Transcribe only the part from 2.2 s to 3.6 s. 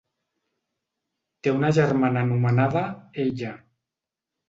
anomenada Ella.